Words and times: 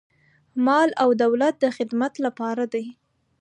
مال 0.65 0.89
او 1.03 1.09
دولت 1.23 1.55
د 1.59 1.65
خدمت 1.77 2.13
لپاره 2.25 2.63
دی. 2.73 2.85